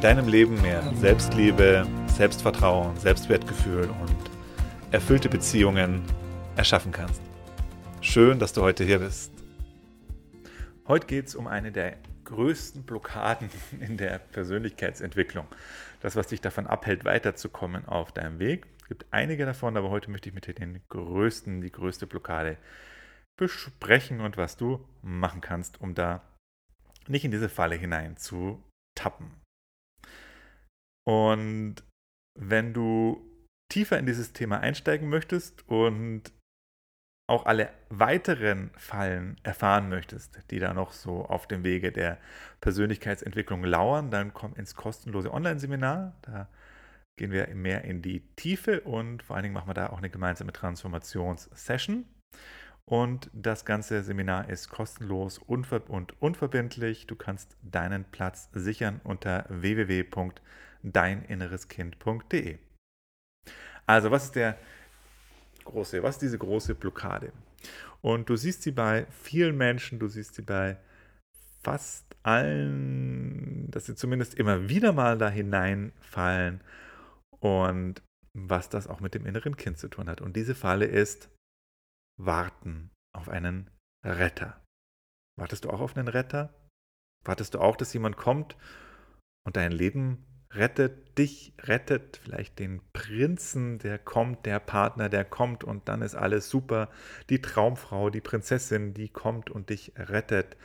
[0.00, 4.16] deinem Leben mehr Selbstliebe, Selbstvertrauen, Selbstwertgefühl und
[4.92, 6.02] erfüllte Beziehungen
[6.56, 7.20] erschaffen kannst.
[8.00, 9.32] Schön, dass du heute hier bist.
[10.86, 15.46] Heute geht es um eine der größten Blockaden in der Persönlichkeitsentwicklung.
[16.00, 18.66] Das, was dich davon abhält, weiterzukommen auf deinem Weg.
[18.82, 22.56] Es gibt einige davon, aber heute möchte ich mit dir den größten, die größte Blockade
[23.36, 26.22] besprechen und was du machen kannst, um da
[27.08, 28.62] nicht in diese Falle hinein zu
[28.94, 29.37] tappen.
[31.08, 31.76] Und
[32.38, 33.26] wenn du
[33.72, 36.24] tiefer in dieses Thema einsteigen möchtest und
[37.30, 42.18] auch alle weiteren Fallen erfahren möchtest, die da noch so auf dem Wege der
[42.60, 46.14] Persönlichkeitsentwicklung lauern, dann komm ins kostenlose Online-Seminar.
[46.22, 46.48] Da
[47.18, 50.10] gehen wir mehr in die Tiefe und vor allen Dingen machen wir da auch eine
[50.10, 52.04] gemeinsame Transformations-Session.
[52.84, 57.06] Und das ganze Seminar ist kostenlos und unverbindlich.
[57.06, 60.04] Du kannst deinen Platz sichern unter www
[60.82, 62.58] deininnereskind.de.
[63.86, 64.58] Also, was ist der
[65.64, 67.32] große, was ist diese große Blockade?
[68.00, 70.78] Und du siehst sie bei vielen Menschen, du siehst sie bei
[71.62, 76.60] fast allen, dass sie zumindest immer wieder mal da hineinfallen
[77.40, 78.02] und
[78.34, 80.20] was das auch mit dem inneren Kind zu tun hat.
[80.20, 81.30] Und diese Falle ist
[82.20, 83.70] warten auf einen
[84.04, 84.62] Retter.
[85.38, 86.54] Wartest du auch auf einen Retter?
[87.24, 88.56] Wartest du auch, dass jemand kommt
[89.46, 95.64] und dein Leben rettet dich, rettet vielleicht den Prinzen, der kommt, der Partner, der kommt
[95.64, 96.88] und dann ist alles super.
[97.28, 100.56] Die Traumfrau, die Prinzessin, die kommt und dich rettet.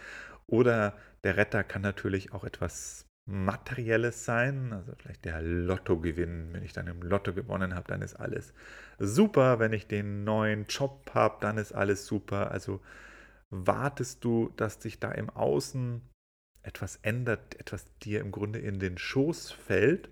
[0.48, 6.50] Oder der Retter kann natürlich auch etwas Materielles sein, also vielleicht der Lottogewinn.
[6.52, 8.54] Wenn ich dann im Lotto gewonnen habe, dann ist alles
[9.00, 9.60] super.
[9.60, 12.52] Wenn ich den neuen Job habe, dann ist alles super.
[12.52, 12.82] Also
[13.50, 16.02] wartest du, dass dich da im Außen
[16.64, 20.10] etwas ändert, etwas dir im Grunde in den Schoß fällt.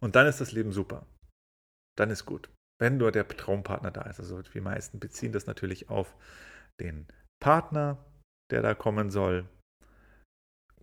[0.00, 1.06] Und dann ist das Leben super.
[1.96, 2.50] Dann ist gut.
[2.80, 4.20] Wenn nur der Traumpartner da ist.
[4.20, 6.14] Also die meisten beziehen das natürlich auf
[6.80, 7.06] den
[7.40, 8.04] Partner,
[8.50, 9.48] der da kommen soll.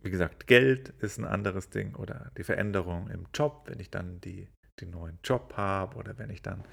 [0.02, 4.20] Wie gesagt, Geld ist ein anderes Ding oder die Veränderung im Job, wenn ich dann
[4.20, 4.48] die,
[4.80, 6.64] den neuen Job habe oder wenn ich dann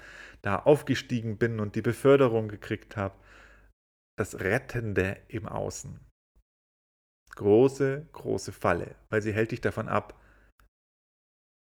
[0.42, 3.14] da aufgestiegen bin und die Beförderung gekriegt habe.
[4.16, 5.98] Das Rettende im Außen
[7.36, 10.20] große, große Falle, weil sie hält dich davon ab,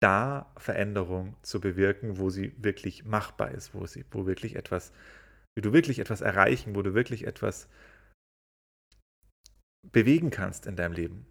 [0.01, 4.91] da Veränderung zu bewirken, wo sie wirklich machbar ist, wo sie, wo wirklich etwas,
[5.55, 7.69] wie du wirklich etwas erreichen, wo du wirklich etwas
[9.91, 11.25] bewegen kannst in deinem Leben.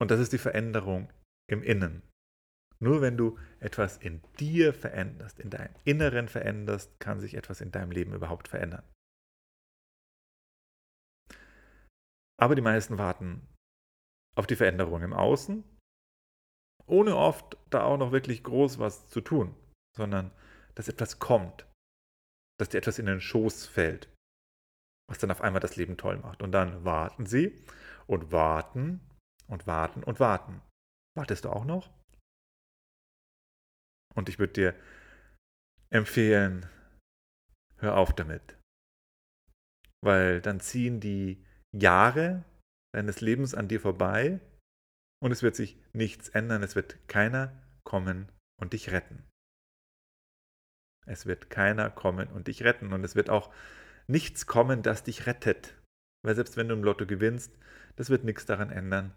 [0.00, 1.12] Und das ist die Veränderung
[1.50, 2.02] im Innen.
[2.80, 7.72] Nur wenn du etwas in dir veränderst, in deinem Inneren veränderst, kann sich etwas in
[7.72, 8.84] deinem Leben überhaupt verändern.
[12.40, 13.46] Aber die meisten warten
[14.36, 15.64] auf die Veränderung im Außen,
[16.86, 19.54] ohne oft da auch noch wirklich groß was zu tun,
[19.96, 20.30] sondern
[20.74, 21.66] dass etwas kommt,
[22.58, 24.08] dass dir etwas in den Schoß fällt,
[25.08, 26.42] was dann auf einmal das Leben toll macht.
[26.42, 27.64] Und dann warten sie
[28.06, 29.00] und warten
[29.48, 30.62] und warten und warten.
[31.16, 31.90] Wartest du auch noch?
[34.14, 34.74] Und ich würde dir
[35.90, 36.68] empfehlen,
[37.78, 38.56] hör auf damit.
[40.00, 42.44] Weil dann ziehen die Jahre
[42.94, 44.40] deines Lebens an dir vorbei
[45.22, 46.62] und es wird sich nichts ändern.
[46.62, 48.30] Es wird keiner kommen
[48.60, 49.28] und dich retten.
[51.06, 53.52] Es wird keiner kommen und dich retten und es wird auch
[54.06, 55.80] nichts kommen, das dich rettet.
[56.24, 57.56] Weil selbst wenn du im Lotto gewinnst,
[57.96, 59.14] das wird nichts daran ändern,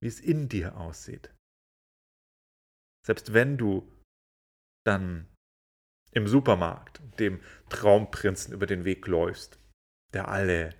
[0.00, 1.34] wie es in dir aussieht.
[3.04, 3.90] Selbst wenn du
[4.84, 5.28] dann
[6.12, 9.58] im Supermarkt dem Traumprinzen über den Weg läufst,
[10.12, 10.74] der alle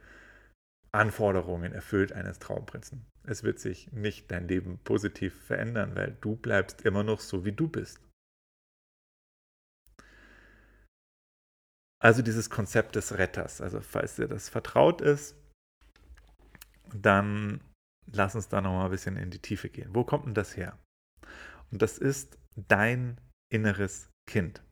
[0.96, 3.06] Anforderungen erfüllt eines Traumprinzen.
[3.24, 7.52] Es wird sich nicht dein Leben positiv verändern, weil du bleibst immer noch so, wie
[7.52, 8.00] du bist.
[12.02, 13.60] Also dieses Konzept des Retters.
[13.60, 15.36] Also falls dir das vertraut ist,
[16.94, 17.60] dann
[18.06, 19.94] lass uns da nochmal ein bisschen in die Tiefe gehen.
[19.94, 20.78] Wo kommt denn das her?
[21.70, 23.20] Und das ist dein
[23.52, 24.62] inneres Kind.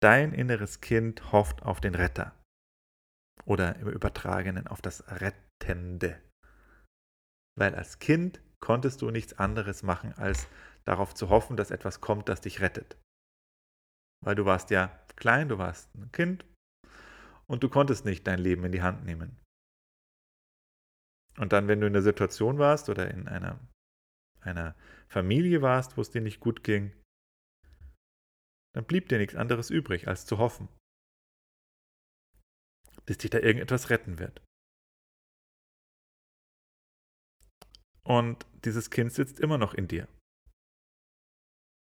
[0.00, 2.34] Dein inneres Kind hofft auf den Retter
[3.44, 6.20] oder im Übertragenen auf das Rettende.
[7.58, 10.48] Weil als Kind konntest du nichts anderes machen, als
[10.84, 12.96] darauf zu hoffen, dass etwas kommt, das dich rettet.
[14.24, 16.44] Weil du warst ja klein, du warst ein Kind
[17.46, 19.36] und du konntest nicht dein Leben in die Hand nehmen.
[21.38, 23.58] Und dann, wenn du in der Situation warst oder in einer,
[24.40, 24.76] einer
[25.08, 26.92] Familie warst, wo es dir nicht gut ging,
[28.74, 30.68] dann blieb dir nichts anderes übrig, als zu hoffen,
[33.06, 34.42] bis dich da irgendetwas retten wird.
[38.04, 40.08] Und dieses Kind sitzt immer noch in dir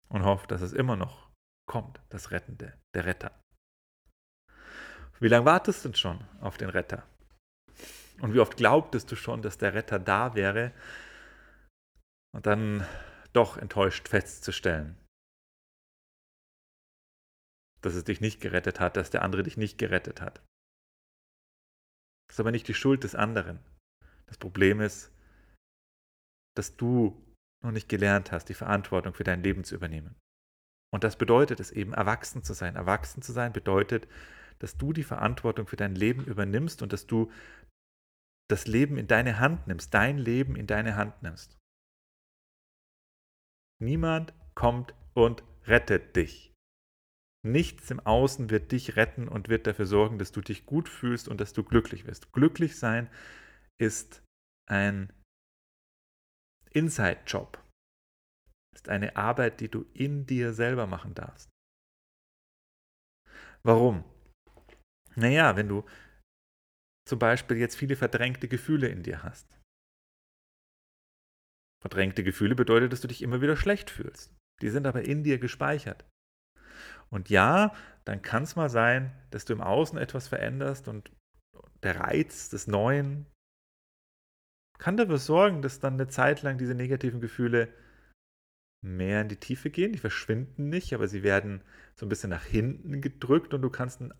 [0.08, 1.30] und hofft, dass es immer noch
[1.68, 3.38] kommt, das Rettende, der Retter.
[5.20, 7.06] Wie lange wartest du denn schon auf den Retter?
[8.20, 10.72] Und wie oft glaubtest du schon, dass der Retter da wäre
[12.34, 12.86] und dann
[13.32, 14.96] doch enttäuscht festzustellen,
[17.82, 20.42] dass es dich nicht gerettet hat, dass der andere dich nicht gerettet hat.
[22.28, 23.58] Das ist aber nicht die Schuld des anderen.
[24.26, 25.12] Das Problem ist,
[26.56, 27.22] dass du
[27.62, 30.16] noch nicht gelernt hast, die Verantwortung für dein Leben zu übernehmen.
[30.92, 32.76] Und das bedeutet es eben, erwachsen zu sein.
[32.76, 34.08] Erwachsen zu sein bedeutet,
[34.58, 37.30] dass du die Verantwortung für dein Leben übernimmst und dass du
[38.48, 41.58] das Leben in deine Hand nimmst, dein Leben in deine Hand nimmst.
[43.82, 46.54] Niemand kommt und rettet dich.
[47.46, 51.28] Nichts im Außen wird dich retten und wird dafür sorgen, dass du dich gut fühlst
[51.28, 52.32] und dass du glücklich wirst.
[52.32, 53.08] Glücklich sein
[53.80, 54.22] ist
[54.68, 55.12] ein
[56.70, 57.62] Inside-Job.
[58.74, 61.48] Ist eine Arbeit, die du in dir selber machen darfst.
[63.62, 64.04] Warum?
[65.14, 65.84] Naja, wenn du
[67.08, 69.48] zum Beispiel jetzt viele verdrängte Gefühle in dir hast.
[71.80, 74.34] Verdrängte Gefühle bedeutet, dass du dich immer wieder schlecht fühlst.
[74.60, 76.04] Die sind aber in dir gespeichert.
[77.10, 77.74] Und ja,
[78.04, 81.10] dann kann es mal sein, dass du im Außen etwas veränderst und
[81.82, 83.26] der Reiz des Neuen
[84.78, 87.72] kann dafür sorgen, dass dann eine Zeit lang diese negativen Gefühle
[88.84, 89.92] mehr in die Tiefe gehen.
[89.92, 91.62] Die verschwinden nicht, aber sie werden
[91.94, 94.14] so ein bisschen nach hinten gedrückt und du kannst eine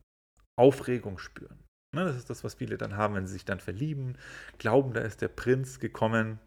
[0.58, 1.62] Aufregung spüren.
[1.94, 4.18] Ne, das ist das, was viele dann haben, wenn sie sich dann verlieben,
[4.58, 6.38] glauben, da ist der Prinz gekommen.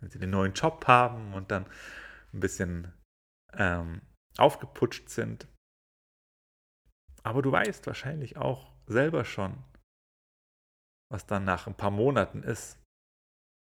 [0.00, 1.66] Wenn sie den neuen Job haben und dann
[2.32, 2.92] ein bisschen
[3.54, 4.02] ähm,
[4.38, 5.48] aufgeputscht sind.
[7.22, 9.62] Aber du weißt wahrscheinlich auch selber schon,
[11.10, 12.78] was dann nach ein paar Monaten ist.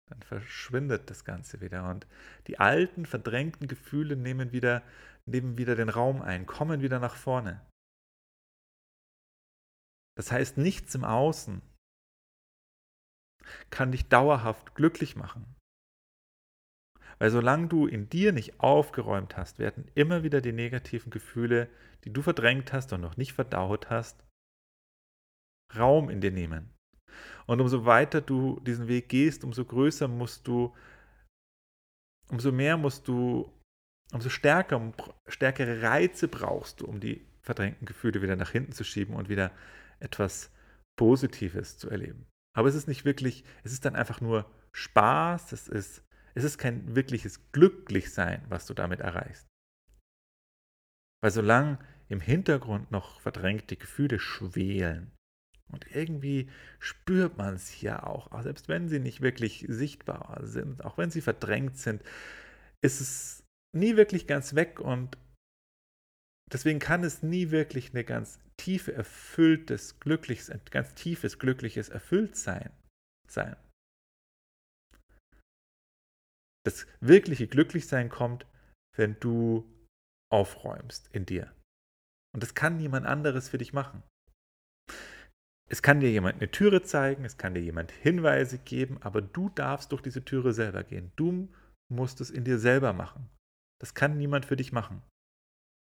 [0.09, 2.07] Dann verschwindet das Ganze wieder und
[2.47, 4.83] die alten, verdrängten Gefühle nehmen wieder,
[5.25, 7.65] nehmen wieder den Raum ein, kommen wieder nach vorne.
[10.17, 11.61] Das heißt, nichts im Außen
[13.69, 15.56] kann dich dauerhaft glücklich machen.
[17.19, 21.69] Weil solange du in dir nicht aufgeräumt hast, werden immer wieder die negativen Gefühle,
[22.03, 24.23] die du verdrängt hast und noch nicht verdaut hast,
[25.75, 26.73] Raum in dir nehmen.
[27.45, 30.75] Und umso weiter du diesen Weg gehst, umso größer musst du,
[32.29, 33.51] umso mehr musst du,
[34.13, 34.93] umso stärker,
[35.27, 39.51] stärkere Reize brauchst du, um die verdrängten Gefühle wieder nach hinten zu schieben und wieder
[39.99, 40.51] etwas
[40.97, 42.27] Positives zu erleben.
[42.55, 46.03] Aber es ist nicht wirklich, es ist dann einfach nur Spaß, es ist,
[46.37, 49.47] es ist kein wirkliches Glücklichsein, was du damit erreichst.
[51.23, 51.79] Weil solange
[52.09, 55.11] im Hintergrund noch verdrängte Gefühle schwelen
[55.71, 56.47] und irgendwie
[56.77, 61.09] spürt man es ja auch, auch selbst wenn sie nicht wirklich sichtbar sind, auch wenn
[61.09, 62.03] sie verdrängt sind,
[62.83, 63.43] ist es
[63.75, 65.17] nie wirklich ganz weg und
[66.53, 72.69] deswegen kann es nie wirklich eine ganz tiefe, erfülltes, glückliches, ein ganz tiefes, glückliches Erfülltsein
[73.27, 73.55] sein.
[76.67, 78.45] Das wirkliche Glücklichsein kommt,
[78.97, 79.73] wenn du
[80.29, 81.55] aufräumst in dir.
[82.35, 84.03] Und das kann niemand anderes für dich machen.
[85.69, 89.47] Es kann dir jemand eine Türe zeigen, es kann dir jemand Hinweise geben, aber du
[89.47, 91.13] darfst durch diese Türe selber gehen.
[91.15, 91.47] Du
[91.89, 93.29] musst es in dir selber machen.
[93.79, 95.01] Das kann niemand für dich machen.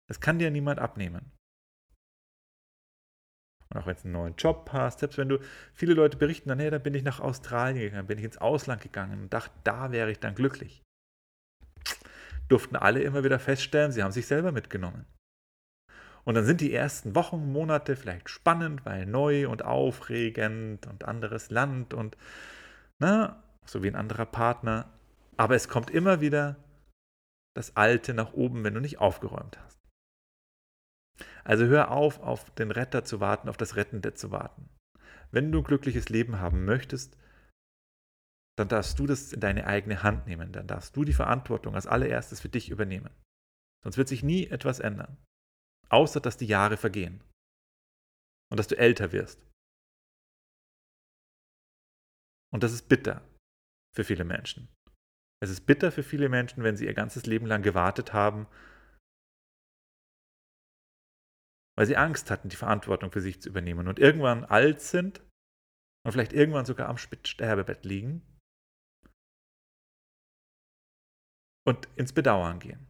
[0.09, 1.33] Das kann dir niemand abnehmen.
[3.69, 5.39] Und auch wenn es einen neuen Job hast, selbst wenn du,
[5.75, 8.81] viele Leute berichten dann, hey, dann bin ich nach Australien gegangen, bin ich ins Ausland
[8.83, 10.83] gegangen und dachte, da wäre ich dann glücklich.
[12.49, 15.05] Durften alle immer wieder feststellen, sie haben sich selber mitgenommen.
[16.25, 21.51] Und dann sind die ersten Wochen, Monate vielleicht spannend, weil neu und aufregend und anderes
[21.51, 22.17] Land und,
[22.99, 24.93] na, so wie ein anderer Partner.
[25.37, 26.57] Aber es kommt immer wieder
[27.55, 29.79] das Alte nach oben, wenn du nicht aufgeräumt hast.
[31.45, 34.69] Also hör auf, auf den Retter zu warten, auf das Rettende zu warten.
[35.31, 37.17] Wenn du ein glückliches Leben haben möchtest,
[38.59, 40.53] dann darfst du das in deine eigene Hand nehmen.
[40.53, 43.11] Dann darfst du die Verantwortung als allererstes für dich übernehmen.
[43.83, 45.17] Sonst wird sich nie etwas ändern.
[45.89, 47.23] Außer dass die Jahre vergehen.
[48.51, 49.41] Und dass du älter wirst.
[52.53, 53.23] Und das ist bitter.
[53.95, 54.69] für viele Menschen.
[55.43, 58.47] Es ist bitter für viele Menschen, wenn sie ihr ganzes Leben lang gewartet haben,
[61.77, 65.21] weil sie Angst hatten, die Verantwortung für sich zu übernehmen und irgendwann alt sind
[66.05, 68.23] und vielleicht irgendwann sogar am Sterbebett liegen
[71.67, 72.87] und ins Bedauern gehen.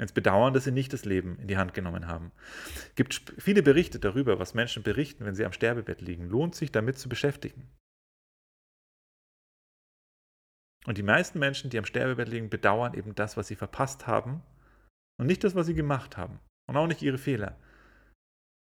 [0.00, 2.30] Ins Bedauern, dass sie nicht das Leben in die Hand genommen haben.
[2.76, 6.28] Es gibt viele Berichte darüber, was Menschen berichten, wenn sie am Sterbebett liegen.
[6.28, 7.68] Lohnt sich damit zu beschäftigen.
[10.86, 14.42] Und die meisten Menschen, die am Sterbebett liegen, bedauern eben das, was sie verpasst haben
[15.18, 17.58] und nicht das, was sie gemacht haben und auch nicht ihre Fehler,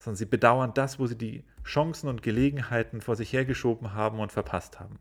[0.03, 4.33] sondern sie bedauern das, wo sie die Chancen und Gelegenheiten vor sich hergeschoben haben und
[4.33, 4.99] verpasst haben.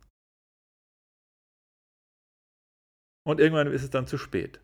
[3.27, 4.61] Und irgendwann ist es dann zu spät.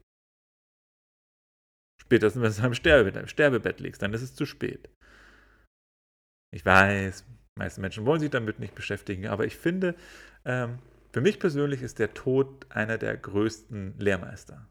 [1.99, 4.89] Spätestens, wenn du am Sterbebett, Sterbebett liegst, dann ist es zu spät.
[6.53, 7.25] Ich weiß,
[7.57, 9.95] meiste Menschen wollen sich damit nicht beschäftigen, aber ich finde,
[10.45, 10.79] ähm,
[11.13, 14.70] für mich persönlich ist der Tod einer der größten Lehrmeister.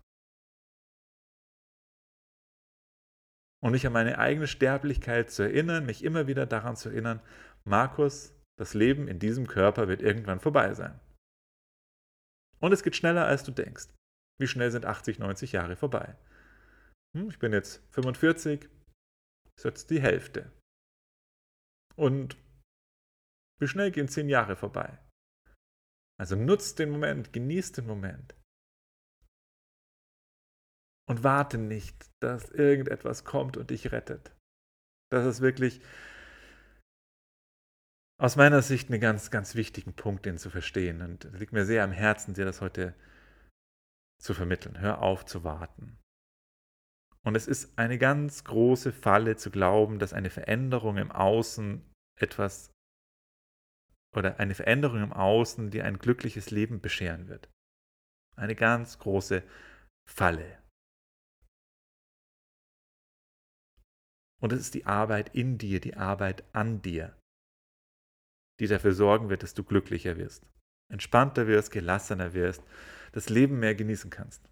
[3.62, 7.20] Und mich an meine eigene Sterblichkeit zu erinnern, mich immer wieder daran zu erinnern,
[7.64, 10.98] Markus, das Leben in diesem Körper wird irgendwann vorbei sein.
[12.58, 13.88] Und es geht schneller, als du denkst.
[14.38, 16.16] Wie schnell sind 80, 90 Jahre vorbei?
[17.16, 18.68] Hm, ich bin jetzt 45,
[19.56, 20.52] ist jetzt die Hälfte.
[21.96, 22.36] Und
[23.60, 24.98] wie schnell gehen 10 Jahre vorbei?
[26.18, 28.34] Also nutzt den Moment, genießt den Moment.
[31.10, 34.32] Und warte nicht, dass irgendetwas kommt und dich rettet.
[35.10, 35.80] Das ist wirklich
[38.20, 41.02] aus meiner Sicht einen ganz, ganz wichtigen Punkt, den zu verstehen.
[41.02, 42.94] Und es liegt mir sehr am Herzen, dir das heute
[44.22, 44.78] zu vermitteln.
[44.78, 45.98] Hör auf zu warten.
[47.26, 51.82] Und es ist eine ganz große Falle zu glauben, dass eine Veränderung im Außen
[52.20, 52.70] etwas
[54.16, 57.50] oder eine Veränderung im Außen dir ein glückliches Leben bescheren wird.
[58.36, 59.42] Eine ganz große
[60.08, 60.59] Falle.
[64.40, 67.16] Und es ist die Arbeit in dir, die Arbeit an dir,
[68.58, 70.46] die dafür sorgen wird, dass du glücklicher wirst,
[70.90, 72.62] entspannter wirst, gelassener wirst,
[73.12, 74.48] das Leben mehr genießen kannst.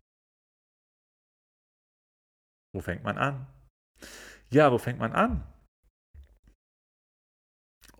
[2.74, 3.46] Wo fängt man an?
[4.50, 5.46] Ja, wo fängt man an?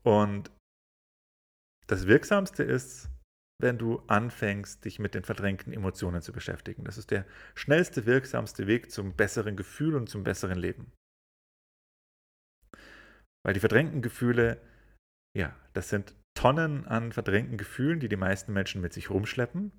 [0.03, 0.51] Und
[1.87, 3.11] das Wirksamste ist,
[3.61, 6.85] wenn du anfängst, dich mit den verdrängten Emotionen zu beschäftigen.
[6.85, 10.93] Das ist der schnellste, wirksamste Weg zum besseren Gefühl und zum besseren Leben.
[13.45, 14.61] Weil die verdrängten Gefühle,
[15.37, 19.73] ja, das sind Tonnen an verdrängten Gefühlen, die die meisten Menschen mit sich rumschleppen.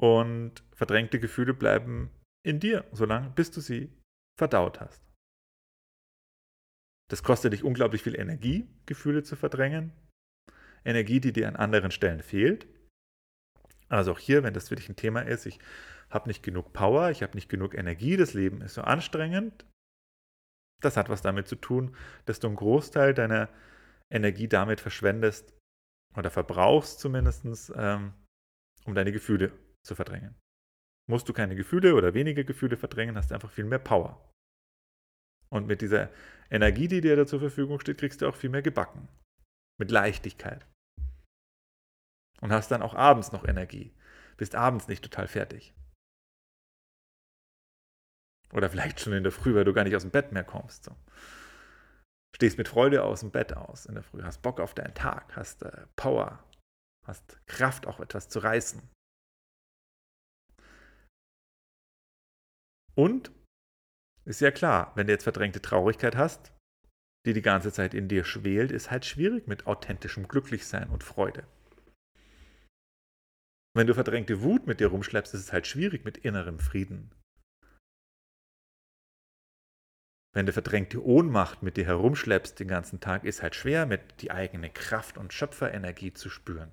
[0.00, 2.10] Und verdrängte Gefühle bleiben
[2.44, 3.92] in dir, solange bis du sie
[4.38, 5.02] verdaut hast.
[7.10, 9.92] Das kostet dich unglaublich viel Energie, Gefühle zu verdrängen.
[10.84, 12.66] Energie, die dir an anderen Stellen fehlt.
[13.88, 15.58] Also auch hier, wenn das für dich ein Thema ist, ich
[16.08, 19.66] habe nicht genug Power, ich habe nicht genug Energie, das Leben ist so anstrengend,
[20.84, 21.96] das hat was damit zu tun,
[22.26, 23.48] dass du einen Großteil deiner
[24.10, 25.54] Energie damit verschwendest
[26.16, 28.12] oder verbrauchst zumindest, ähm,
[28.84, 30.34] um deine Gefühle zu verdrängen.
[31.08, 34.32] Musst du keine Gefühle oder weniger Gefühle verdrängen, hast du einfach viel mehr Power.
[35.50, 36.10] Und mit dieser
[36.50, 39.08] Energie, die dir da zur Verfügung steht, kriegst du auch viel mehr gebacken.
[39.78, 40.66] Mit Leichtigkeit.
[42.40, 43.94] Und hast dann auch abends noch Energie.
[44.36, 45.74] Bist abends nicht total fertig.
[48.52, 50.84] Oder vielleicht schon in der Früh, weil du gar nicht aus dem Bett mehr kommst.
[50.84, 50.94] So.
[52.36, 55.34] Stehst mit Freude aus dem Bett aus in der Früh, hast Bock auf deinen Tag,
[55.36, 56.44] hast äh, Power,
[57.06, 58.82] hast Kraft, auch etwas zu reißen.
[62.94, 63.32] Und
[64.24, 66.52] ist ja klar, wenn du jetzt verdrängte Traurigkeit hast,
[67.26, 71.46] die die ganze Zeit in dir schwelt, ist halt schwierig mit authentischem Glücklichsein und Freude.
[73.74, 77.10] Wenn du verdrängte Wut mit dir rumschleppst, ist es halt schwierig mit innerem Frieden
[80.34, 84.30] Wenn du verdrängte Ohnmacht mit dir herumschleppst den ganzen Tag, ist halt schwer, mit die
[84.30, 86.72] eigene Kraft und Schöpferenergie zu spüren.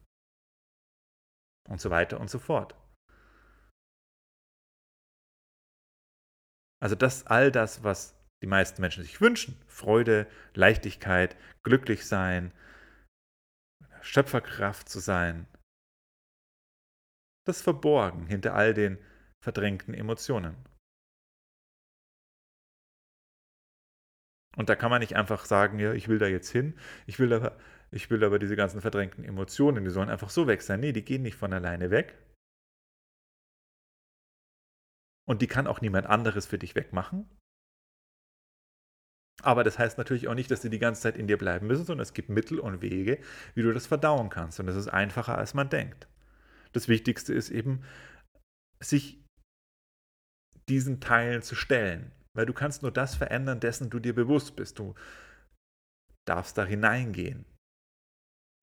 [1.67, 2.75] Und so weiter und so fort.
[6.81, 12.53] Also das all das, was die meisten Menschen sich wünschen, Freude, Leichtigkeit, glücklich sein,
[14.01, 15.45] Schöpferkraft zu sein,
[17.45, 18.97] das verborgen hinter all den
[19.43, 20.55] verdrängten Emotionen.
[24.59, 27.31] Und da kann man nicht einfach sagen, ja, ich will da jetzt hin, ich will
[27.31, 27.57] aber,
[27.91, 30.81] ich will aber diese ganzen verdrängten Emotionen, die sollen einfach so weg sein.
[30.81, 32.17] Nee, die gehen nicht von alleine weg.
[35.25, 37.29] Und die kann auch niemand anderes für dich wegmachen.
[39.41, 41.85] Aber das heißt natürlich auch nicht, dass die die ganze Zeit in dir bleiben müssen,
[41.85, 43.21] sondern es gibt Mittel und Wege,
[43.55, 44.59] wie du das verdauen kannst.
[44.59, 46.09] Und das ist einfacher, als man denkt.
[46.73, 47.85] Das Wichtigste ist eben,
[48.81, 49.23] sich
[50.67, 52.11] diesen Teilen zu stellen.
[52.35, 54.79] Weil du kannst nur das verändern, dessen du dir bewusst bist.
[54.79, 54.95] Du
[56.25, 57.45] darfst da hineingehen.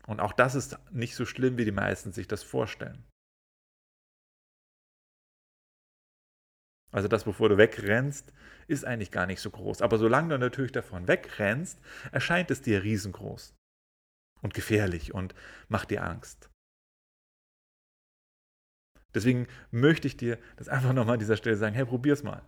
[0.07, 3.05] Und auch das ist nicht so schlimm, wie die meisten sich das vorstellen.
[6.93, 8.33] Also das, wovor du wegrennst,
[8.69, 9.83] ist eigentlich gar nicht so groß.
[9.83, 11.81] Aber solange du natürlich davon wegrennst,
[12.13, 13.55] erscheint es dir riesengroß
[14.43, 15.35] und gefährlich und
[15.69, 16.49] macht dir Angst.
[19.15, 22.43] Deswegen möchte ich dir das einfach nochmal an dieser Stelle sagen, hey, probier's mal.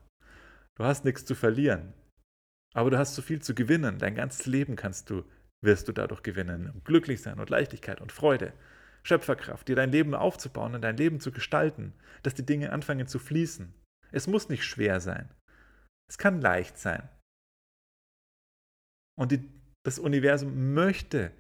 [0.78, 1.92] Du hast nichts zu verlieren,
[2.72, 3.98] aber du hast so viel zu gewinnen.
[3.98, 5.24] Dein ganzes Leben kannst du,
[5.60, 6.80] wirst du dadurch gewinnen.
[6.84, 8.52] Glücklich sein und Leichtigkeit und Freude.
[9.02, 13.18] Schöpferkraft, dir dein Leben aufzubauen und dein Leben zu gestalten, dass die Dinge anfangen zu
[13.18, 13.74] fließen.
[14.12, 15.28] Es muss nicht schwer sein.
[16.08, 17.08] Es kann leicht sein.
[19.18, 19.50] Und die,
[19.84, 21.32] das Universum möchte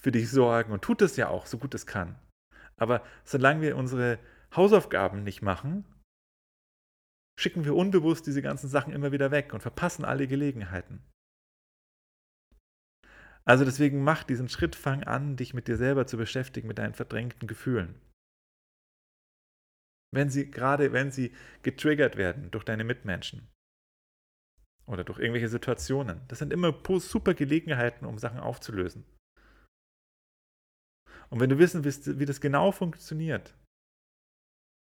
[0.00, 2.18] für dich sorgen und tut es ja auch, so gut es kann.
[2.76, 4.18] Aber solange wir unsere
[4.56, 5.84] Hausaufgaben nicht machen,
[7.40, 11.02] schicken wir unbewusst diese ganzen Sachen immer wieder weg und verpassen alle Gelegenheiten.
[13.46, 16.92] Also deswegen mach diesen Schritt, fang an, dich mit dir selber zu beschäftigen, mit deinen
[16.92, 17.98] verdrängten Gefühlen.
[20.14, 23.48] Wenn sie, gerade wenn sie getriggert werden durch deine Mitmenschen
[24.86, 26.20] oder durch irgendwelche Situationen.
[26.28, 29.04] Das sind immer super Gelegenheiten, um Sachen aufzulösen.
[31.30, 33.56] Und wenn du wissen willst, wie das genau funktioniert,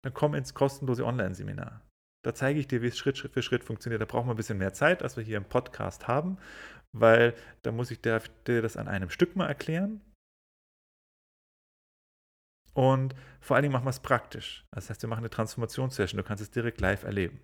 [0.05, 1.90] dann komm ins kostenlose Online-Seminar.
[2.23, 4.03] Da zeige ich dir, wie es Schritt für Schritt funktioniert.
[4.03, 6.39] Da brauchen wir ein bisschen mehr Zeit, als wir hier im Podcast haben,
[6.93, 10.01] weil da muss ich dir das an einem Stück mal erklären.
[12.75, 14.67] Und vor allen Dingen machen wir es praktisch.
[14.71, 16.19] Das heißt, wir machen eine Transformationssession.
[16.19, 17.41] Du kannst es direkt live erleben.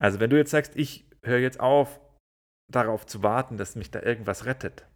[0.00, 2.00] Also, wenn du jetzt sagst, ich höre jetzt auf,
[2.70, 4.86] darauf zu warten, dass mich da irgendwas rettet.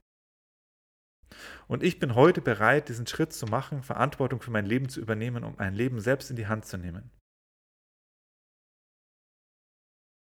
[1.67, 5.45] Und ich bin heute bereit, diesen Schritt zu machen, Verantwortung für mein Leben zu übernehmen,
[5.45, 7.11] um mein Leben selbst in die Hand zu nehmen.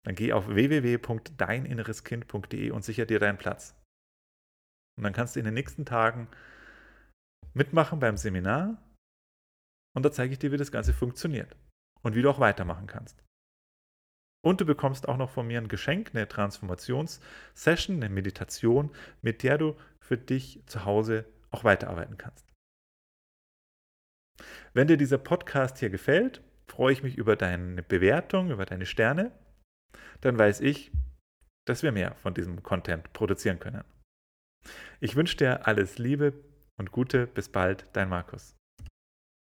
[0.05, 3.75] Dann geh auf www.deininnereskind.de und sicher dir deinen Platz.
[4.97, 6.29] Und dann kannst du in den nächsten Tagen
[7.55, 8.83] mitmachen beim Seminar
[9.95, 11.55] und da zeige ich dir, wie das Ganze funktioniert
[12.03, 13.23] und wie du auch weitermachen kannst.
[14.43, 18.91] Und du bekommst auch noch von mir ein Geschenk, eine Transformationssession, eine Meditation,
[19.23, 22.47] mit der du für dich zu Hause auch weiterarbeiten kannst.
[24.73, 29.33] Wenn dir dieser Podcast hier gefällt, freue ich mich über deine Bewertung, über deine Sterne.
[30.23, 30.91] Dann weiß ich,
[31.67, 33.85] dass wir mehr von diesem Content produzieren können.
[35.01, 36.33] Ich wünsche dir alles Liebe,
[36.81, 37.29] und Gute.
[37.29, 38.60] Bis bald, dein Markus.